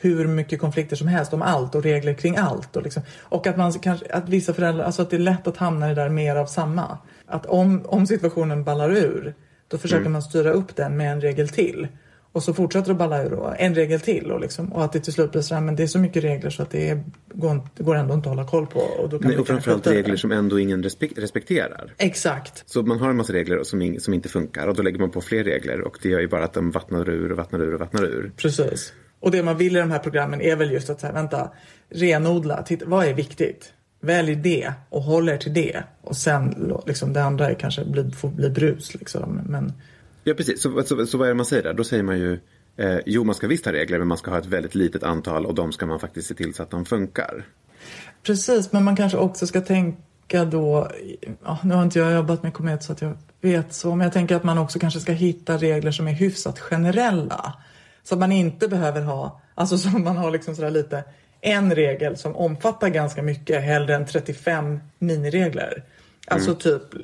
[0.00, 2.76] hur mycket konflikter som helst om allt och regler kring allt.
[2.76, 5.56] Och, liksom, och att, man kanske, att vissa föräldrar, alltså att det är lätt att
[5.56, 6.98] hamna i det där mer av samma.
[7.26, 9.34] Att om, om situationen ballar ur,
[9.68, 11.88] då försöker man styra upp den med en regel till.
[12.32, 14.32] Och så fortsätter det att balla ur och en regel till.
[14.32, 16.24] Och, liksom, och att det till slut blir så här, men det är så mycket
[16.24, 18.80] regler så att det, är, går, det går ändå inte att hålla koll på.
[18.80, 21.94] Och, då kan Nej, och framförallt regler som ändå ingen respek- respekterar.
[21.98, 22.62] Exakt.
[22.66, 25.10] Så man har en massa regler som, ing- som inte funkar och då lägger man
[25.10, 27.74] på fler regler och det gör ju bara att de vattnar ur och vattnar ur
[27.74, 28.32] och vattnar ur.
[28.36, 28.92] Precis.
[29.20, 31.50] Och det man vill i de här programmen är väl just att säga, vänta,
[31.88, 33.72] renodla, titta, vad är viktigt?
[34.00, 35.82] Välj det och håll er till det.
[36.02, 38.94] Och sen liksom, det andra är kanske blir, får bli brus.
[38.94, 39.40] Liksom.
[39.48, 39.72] Men
[40.28, 40.62] Ja, precis.
[40.62, 41.74] Så, så, så vad är det man säger där?
[41.74, 42.40] Då säger man ju
[42.76, 45.46] eh, jo, man ska visst ha regler men man ska ha ett väldigt litet antal
[45.46, 47.44] och de ska man faktiskt se till så att de funkar.
[48.22, 50.88] Precis, men man kanske också ska tänka då,
[51.44, 54.12] ja, nu har inte jag jobbat med komet så att jag vet så, men jag
[54.12, 57.54] tänker att man också kanske ska hitta regler som är hyfsat generella.
[58.08, 61.04] Så att man inte behöver ha, alltså som man har liksom sådär lite,
[61.40, 65.84] en regel som omfattar ganska mycket hellre än 35 miniregler.
[66.26, 67.00] Alltså typ, eh,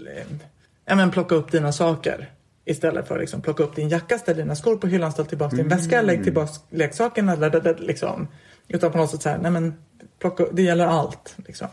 [0.85, 2.31] ja men plocka upp dina saker.
[2.65, 5.69] Istället för liksom plocka upp din jacka, ställ dina skor på hyllan, ställ tillbaka din
[5.69, 7.35] väska, lägg tillbaka leksakerna.
[7.79, 8.29] Liksom.
[8.69, 9.75] Utan på något sätt så här, nej men
[10.19, 11.37] plocka, det gäller allt.
[11.47, 11.69] Liksom.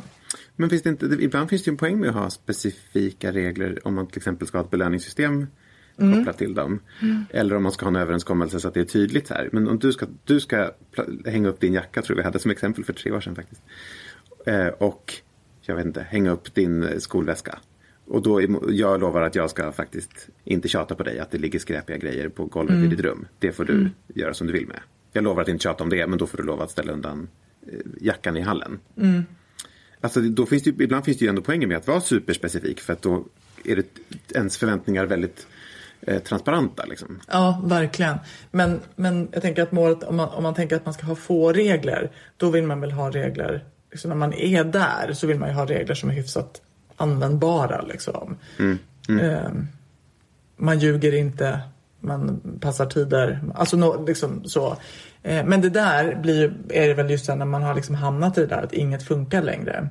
[0.55, 3.87] Men finns det inte, ibland finns det ju en poäng med att ha specifika regler
[3.87, 5.47] om man till exempel ska ha ett belöningssystem
[6.15, 6.79] kopplat till dem.
[7.29, 9.49] Eller om man ska ha en överenskommelse så att det är tydligt här.
[9.51, 10.71] Men om du ska, du ska
[11.25, 13.61] hänga upp din jacka, tror jag vi hade som exempel för tre år sedan faktiskt.
[14.45, 15.13] Eh, och,
[15.61, 17.59] jag vet inte, hänga upp din skolväska.
[18.05, 21.59] Och då, jag lovar att jag ska faktiskt inte tjata på dig att det ligger
[21.59, 23.27] skräpiga grejer på golvet i ditt rum.
[23.39, 24.79] Det får du göra som du vill med.
[25.13, 27.27] Jag lovar att inte tjata om det, men då får du lova att ställa undan
[27.67, 28.79] eh, jackan i hallen.
[30.01, 32.93] Alltså, då finns det, ibland finns det ju ändå poänger med att vara superspecifik för
[32.93, 33.25] att då
[33.63, 33.85] är det
[34.35, 35.47] ens förväntningar väldigt
[36.27, 36.85] transparenta.
[36.85, 37.19] Liksom.
[37.27, 38.17] Ja, verkligen.
[38.51, 41.15] Men, men jag tänker att målet, om man, om man tänker att man ska ha
[41.15, 45.39] få regler, då vill man väl ha regler, liksom när man är där så vill
[45.39, 46.61] man ju ha regler som är hyfsat
[46.97, 47.81] användbara.
[47.81, 48.37] Liksom.
[48.59, 48.79] Mm.
[49.19, 49.51] Eh,
[50.57, 51.61] man ljuger inte,
[51.99, 54.77] man passar tider, alltså no, liksom så.
[55.23, 58.41] Eh, men det där blir, är det väl just när man har liksom hamnat i
[58.41, 59.89] det där att inget funkar längre.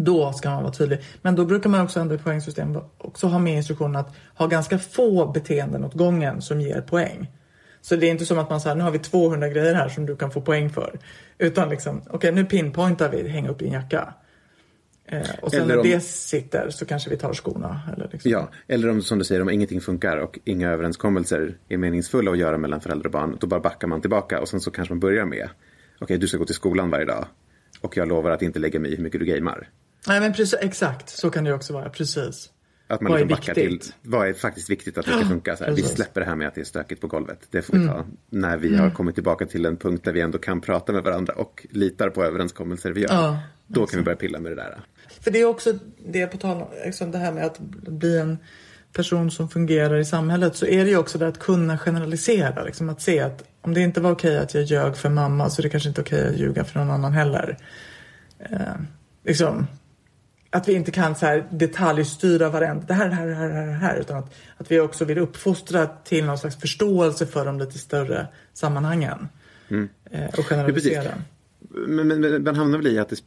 [0.00, 0.98] Då ska man vara tydlig.
[1.22, 4.78] Men då brukar man också ändå i poängsystem också ha med instruktionen att ha ganska
[4.78, 7.30] få beteenden åt gången som ger poäng.
[7.80, 10.06] Så det är inte som att man säger nu har vi 200 grejer här som
[10.06, 10.98] du kan få poäng för.
[11.38, 14.14] Utan liksom, okej okay, nu pinpointar vi hänga upp din jacka.
[15.06, 17.80] Eh, och sen Eller när om- det sitter så kanske vi tar skorna.
[17.92, 18.30] Eller liksom.
[18.30, 22.38] Ja, eller om som du säger, om ingenting funkar och inga överenskommelser är meningsfulla att
[22.38, 25.00] göra mellan föräldrar och barn, då bara backar man tillbaka och sen så kanske man
[25.00, 25.48] börjar med,
[25.98, 27.26] okej du ska gå till skolan varje dag
[27.80, 29.68] och jag lovar att inte lägga mig i hur mycket du gamear.
[30.08, 31.88] Nej men precis, exakt så kan det också vara.
[31.90, 32.50] Precis.
[32.90, 35.56] Att man Vad liksom backar till vad är faktiskt viktigt att det ska funka.
[35.56, 35.72] Så här.
[35.72, 35.80] Vi.
[35.80, 35.94] Mm.
[35.94, 37.38] släpper det här med att det är stökigt på golvet.
[37.50, 40.38] Det får vi ta när vi har kommit tillbaka till en punkt där vi ändå
[40.38, 43.14] kan prata med varandra och litar på överenskommelser vi gör.
[43.14, 44.80] Ja, Då kan vi börja pilla med det där.
[45.20, 48.38] För det är också det på tal om liksom det här med att bli en
[48.92, 52.64] person som fungerar i samhället så är det ju också det att kunna generalisera.
[52.64, 55.60] Liksom att se att om det inte var okej att jag ljög för mamma så
[55.60, 57.58] är det kanske inte okej att ljuga för någon annan heller.
[58.38, 58.58] Eh,
[59.24, 59.66] liksom,
[60.58, 63.72] att vi inte kan så här detaljstyra varenda, det här, det här, det här, det
[63.72, 67.78] här, utan att, att vi också vill uppfostra till någon slags förståelse för de lite
[67.78, 69.28] större sammanhangen.
[70.10, 71.10] Eh, och generalisera.
[71.58, 73.20] Men, men, men man hamnar väl i att det,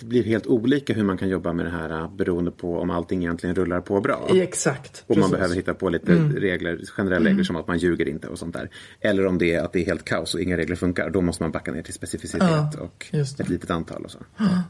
[0.00, 2.90] det blir helt olika hur man kan jobba med det här äh, beroende på om
[2.90, 4.28] allting egentligen rullar på bra.
[4.34, 5.04] Exakt.
[5.06, 5.32] Och man precis.
[5.32, 8.70] behöver hitta på lite regler, generella regler som att man ljuger inte och sånt där.
[9.00, 11.10] Eller om det är att det är helt kaos och inga regler funkar.
[11.10, 14.18] Då måste man backa ner till specificitet Ja, och ett litet antal och så.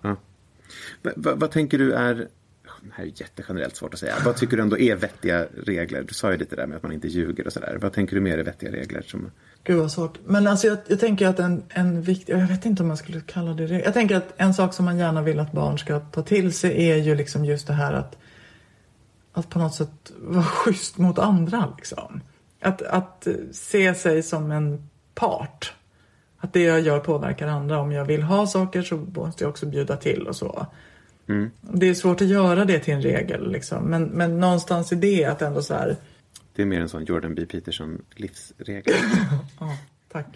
[0.02, 0.16] Ja.
[1.02, 4.14] Va, va, vad tänker du är, det här är jättegenerellt svårt att säga.
[4.24, 6.02] Vad tycker du ändå är vettiga regler?
[6.02, 7.78] Du sa ju lite där med att man inte ljuger och sådär.
[7.82, 9.02] Vad tänker du mer är vettiga regler?
[9.02, 9.30] Som...
[9.64, 10.18] Gud vad svårt.
[10.24, 13.20] Men alltså jag, jag tänker att en, en viktig, jag vet inte om man skulle
[13.20, 13.84] kalla det regler.
[13.84, 16.90] Jag tänker att en sak som man gärna vill att barn ska ta till sig
[16.90, 18.18] är ju liksom just det här att,
[19.32, 22.20] att på något sätt vara schysst mot andra liksom.
[22.60, 25.75] Att, att se sig som en part.
[26.38, 27.78] Att det jag gör påverkar andra.
[27.78, 30.66] Om jag vill ha saker så måste jag också bjuda till och så.
[31.60, 33.84] Det är svårt att göra det till en regel liksom.
[33.84, 35.96] Men, men någonstans i det att ändå så här,
[36.54, 37.46] Det är mer en sån Jordan B.
[37.46, 38.94] Peterson livsregel.
[39.60, 39.76] ja,
[40.12, 40.26] tack.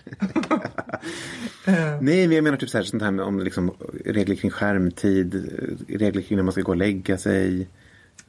[2.01, 5.35] Nej, men jag menar typ så här, sånt här med om liksom, regler kring skärmtid,
[5.35, 7.69] eh, regler kring när man ska gå och lägga sig.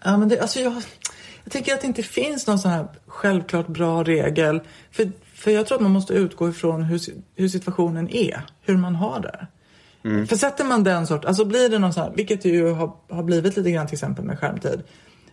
[0.04, 0.84] Ja, men det, alltså jag,
[1.44, 4.62] jag tycker att det inte finns någon sån här självklart bra regel.
[4.92, 7.00] För, för jag tror att man måste utgå ifrån hur,
[7.36, 9.48] hur situationen är, hur man har det.
[10.28, 13.24] För sätter man den sort, alltså blir det någon sån här, vilket ju har, har
[13.24, 14.82] blivit lite grann till exempel med skärmtid.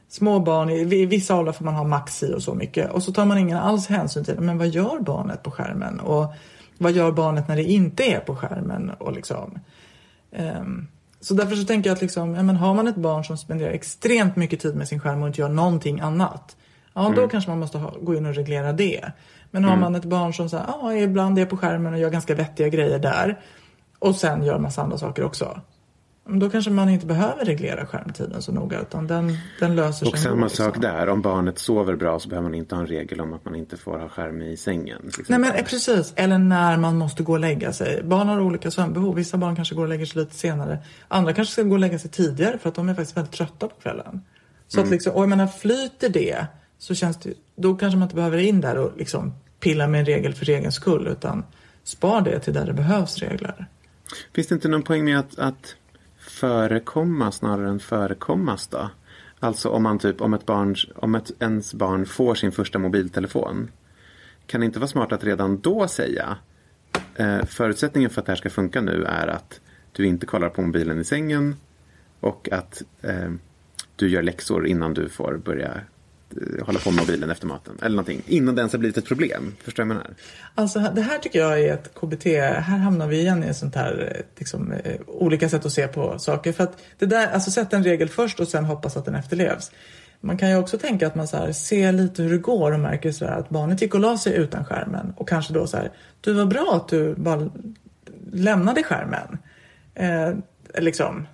[0.08, 2.90] Små barn, i, i vissa åldrar får man ha max i och så mycket.
[2.90, 6.00] Och så tar man ingen alls hänsyn till, men vad gör barnet på skärmen?
[6.00, 6.34] Och
[6.78, 8.90] vad gör barnet när det inte är på skärmen?
[8.90, 9.58] Och liksom,
[10.32, 10.86] Ehm,
[11.20, 13.70] så därför så tänker jag att liksom, ja, men har man ett barn som spenderar
[13.70, 16.56] extremt mycket tid med sin skärm och inte gör någonting annat.
[16.98, 19.12] Ja, då kanske man måste ha, gå in och reglera det.
[19.50, 22.34] Men har man ett barn som här, ja, ibland är på skärmen och gör ganska
[22.34, 23.40] vettiga grejer där.
[23.98, 25.60] Och sen gör massa andra saker också.
[26.30, 30.18] Då kanske man inte behöver reglera skärmtiden så noga utan den, den löser sig Och
[30.18, 30.64] samma liksom.
[30.64, 33.44] sak där, om barnet sover bra så behöver man inte ha en regel om att
[33.44, 35.10] man inte får ha skärm i sängen.
[35.28, 38.02] Nej men eh, precis, eller när man måste gå och lägga sig.
[38.02, 39.14] Barn har olika sömnbehov.
[39.14, 40.78] Vissa barn kanske går och lägger sig lite senare.
[41.08, 43.68] Andra kanske ska gå och lägga sig tidigare för att de är faktiskt väldigt trötta
[43.68, 44.20] på kvällen.
[44.66, 46.46] Så att liksom, och jag menar flyter det
[46.78, 50.06] så känns det, då kanske man inte behöver in där och liksom pilla med en
[50.06, 51.44] regel för regelns skull utan
[51.82, 53.66] spar det till där det behövs regler.
[54.34, 55.76] Finns det inte någon poäng med att, att
[56.18, 58.90] förekomma snarare än förekommas då?
[59.40, 63.70] Alltså om man typ, om ett barn, om ett, ens barn får sin första mobiltelefon.
[64.46, 66.36] Kan det inte vara smart att redan då säga
[67.14, 69.60] eh, förutsättningen för att det här ska funka nu är att
[69.92, 71.56] du inte kollar på mobilen i sängen
[72.20, 73.30] och att eh,
[73.96, 75.80] du gör läxor innan du får börja
[76.36, 77.78] Eh, hålla på med mobilen efter maten.
[77.82, 78.22] Eller någonting.
[78.26, 79.54] Innan det ens har blivit ett problem.
[79.64, 80.16] Förstår du vad jag menar?
[80.54, 83.74] Alltså det här tycker jag är ett KBT, här hamnar vi igen i ett sånt
[83.74, 86.52] här eh, liksom, eh, olika sätt att se på saker.
[86.52, 89.70] För att det där, alltså sätta en regel först och sen hoppas att den efterlevs.
[90.20, 92.80] Man kan ju också tänka att man så här, ser lite hur det går och
[92.80, 95.76] märker så här, att barnet gick och la sig utan skärmen och kanske då så
[95.76, 97.50] här, du var bra att du bara
[98.32, 99.38] lämnade skärmen.
[99.94, 100.34] Eh,
[100.78, 101.26] liksom.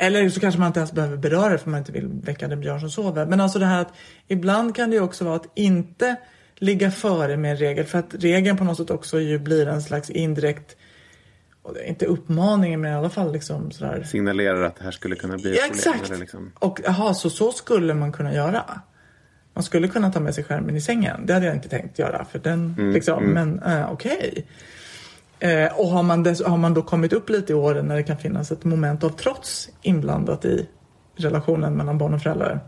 [0.00, 2.60] Eller så kanske man inte ens behöver beröra det för man inte vill väcka den
[2.60, 3.26] björn som sover.
[3.26, 3.92] Men alltså det här att
[4.28, 6.16] ibland kan det ju också vara att inte
[6.56, 9.82] ligga före med en regel för att regeln på något sätt också ju blir en
[9.82, 10.76] slags indirekt
[11.86, 14.02] inte uppmaningen men i alla fall liksom sådär.
[14.02, 15.94] Signalerar att det här skulle kunna bli ett problem.
[16.00, 16.20] exakt.
[16.20, 16.52] Liksom.
[16.54, 18.80] Och jaha, så så skulle man kunna göra.
[19.54, 21.26] Man skulle kunna ta med sig skärmen i sängen.
[21.26, 22.24] Det hade jag inte tänkt göra.
[22.24, 24.46] För den, Mm, liksom, Men eh, okej.
[25.40, 28.02] Eh, och har man, dess, har man då kommit upp lite i åren när det
[28.02, 30.68] kan finnas ett moment av trots inblandat i
[31.16, 32.60] relationen mellan barn och föräldrar.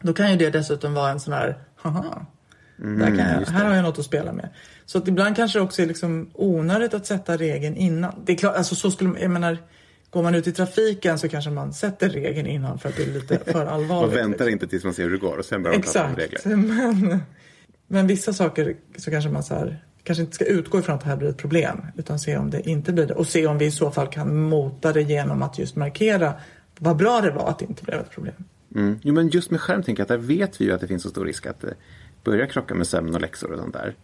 [0.00, 2.26] Då kan ju det dessutom vara en sån här, haha,
[2.78, 4.48] kan jag, här har jag något att spela med.
[4.86, 8.14] Så att ibland kanske det också är liksom onödigt att sätta regeln innan.
[8.24, 9.58] Det är klart, alltså så skulle, jag menar,
[10.10, 13.06] går man ut i trafiken så kanske man sätter regeln innan för att det är
[13.06, 13.90] lite för allvarligt.
[13.90, 14.48] Man väntar liksom.
[14.48, 16.40] inte tills man ser hur det går och sen börjar man prata om regler.
[16.56, 17.22] Men,
[17.92, 21.06] men vissa saker så kanske man så här, kanske inte ska utgå ifrån att det
[21.06, 21.86] här blir ett problem.
[21.96, 23.14] Utan se om det inte blir det.
[23.14, 26.34] Och se om vi i så fall kan mota det genom att just markera
[26.78, 28.44] vad bra det var att det inte blev ett problem.
[28.74, 28.98] Mm.
[29.02, 31.02] Jo, men just med skärm tänker jag att där vet vi ju att det finns
[31.02, 31.74] så stor risk att det
[32.24, 33.94] börjar krocka med sömn och läxor och sånt där.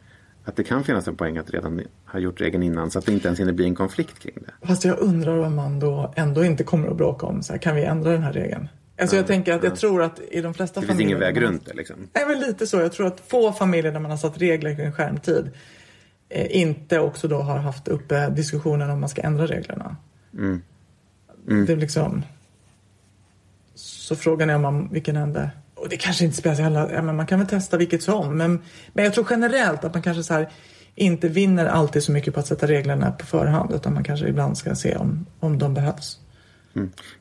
[0.44, 3.12] Att det kan finnas en poäng att redan ha gjort regeln innan så att det
[3.12, 4.66] inte ens hinner bli en konflikt kring det.
[4.66, 7.76] Fast jag undrar om man då ändå inte kommer att bråka om så här, kan
[7.76, 8.68] vi ändra den här regeln?
[9.00, 11.16] Alltså jag tänker att jag tror att i de flesta Det finns familjer...
[11.16, 11.96] ingen väg runt det liksom.
[12.14, 12.76] Nej men lite så.
[12.76, 15.52] Jag tror att få familjer där man har satt regler kring skärmtid eh,
[16.30, 19.96] inte också då har haft uppe diskussionen om man ska ändra reglerna.
[21.46, 22.22] Det är liksom...
[23.74, 25.50] Så frågan är om man, vilken ände...
[25.74, 26.92] Och det kanske inte spelar sig alla...
[26.92, 28.36] Ja, men man kan väl testa vilket som.
[28.36, 28.62] Men,
[28.92, 30.48] men jag tror generellt att man kanske så här
[30.94, 33.72] inte vinner alltid så mycket på att sätta reglerna på förhand.
[33.74, 36.20] Utan man kanske ibland ska se om, om de behövs.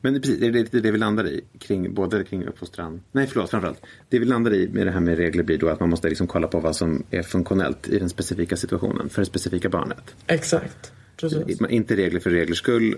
[0.00, 3.50] Men precis, det är lite det vi landar i, kring, både kring uppfostran, nej förlåt
[3.50, 3.82] framförallt.
[4.08, 6.26] Det vi landar i med det här med regler blir då att man måste liksom
[6.26, 10.14] kolla på vad som är funktionellt i den specifika situationen för det specifika barnet.
[10.26, 10.92] Exakt.
[11.16, 11.60] Precis.
[11.60, 12.96] Inte regler för reglers skull,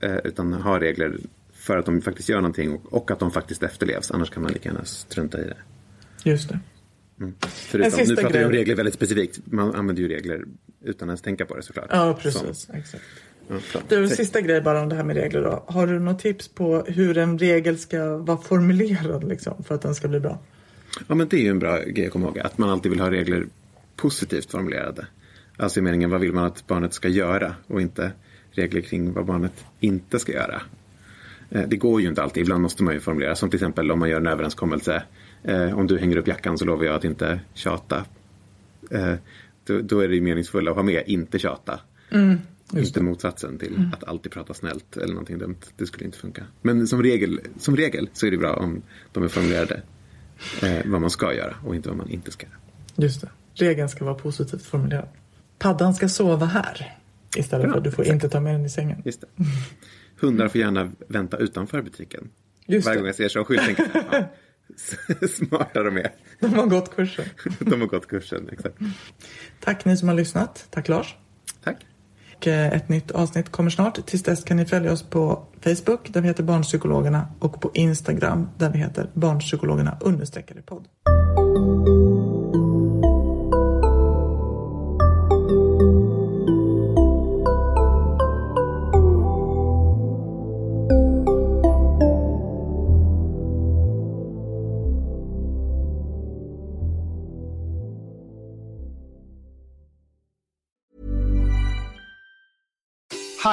[0.00, 1.16] eh, utan ha regler
[1.52, 4.10] för att de faktiskt gör någonting och, och att de faktiskt efterlevs.
[4.10, 5.56] Annars kan man lika gärna strunta i det.
[6.24, 6.58] Just det.
[7.40, 9.40] Förutom, sista nu pratar vi om regler väldigt specifikt.
[9.44, 10.44] Man använder ju regler
[10.84, 11.86] utan ens tänka på det såklart.
[11.90, 12.58] Ja, precis.
[12.58, 13.04] Som, Exakt.
[13.88, 15.64] Du, sista grej bara om det här med regler då.
[15.66, 19.94] Har du något tips på hur en regel ska vara formulerad liksom, för att den
[19.94, 20.38] ska bli bra?
[21.06, 22.38] Ja, men det är ju en bra grej att komma ihåg.
[22.38, 23.46] Att man alltid vill ha regler
[23.96, 25.06] positivt formulerade.
[25.56, 28.12] Alltså i meningen vad vill man att barnet ska göra och inte
[28.50, 30.62] regler kring vad barnet inte ska göra.
[31.50, 32.40] Eh, Det går ju inte alltid.
[32.40, 33.34] Ibland måste man ju formulera.
[33.34, 35.02] Som till exempel om man gör en överenskommelse.
[35.42, 38.04] Eh, om du hänger upp jackan så lovar jag att inte tjata.
[38.90, 39.14] Eh,
[39.66, 41.80] då, är det ju meningsfulla att ha med inte tjata.
[42.78, 45.58] Inte motsatsen till att alltid prata snällt eller någonting dumt.
[45.76, 46.44] Det skulle inte funka.
[46.62, 48.82] Men som regel, som regel så är det bra om
[49.12, 49.82] de är formulerade
[50.62, 52.56] eh, vad man ska göra och inte vad man inte ska göra.
[52.96, 53.28] Just det.
[53.54, 55.08] Regeln ska vara positivt formulerad.
[55.58, 56.98] Paddan ska sova här.
[57.36, 59.02] Istället för att du får inte ta med den i sängen.
[59.04, 59.26] Just det.
[60.20, 62.30] Hundar får gärna vänta utanför butiken.
[62.66, 63.00] Just Varje det.
[63.00, 64.04] gång jag ser så skylt tänker jag,
[65.20, 66.12] ja, smarta de är.
[66.40, 67.24] De har gått kursen.
[67.58, 68.76] De har gått kursen, exakt.
[69.60, 70.66] Tack ni som har lyssnat.
[70.70, 71.16] Tack Lars.
[71.64, 71.86] Tack.
[72.44, 74.06] Och eh, ett nytt avsnitt kommer snart.
[74.06, 78.48] Tills dess kan ni följa oss på Facebook där vi heter Barnpsykologerna och på Instagram
[78.58, 80.84] där vi heter Barnpsykologerna understreckade podd.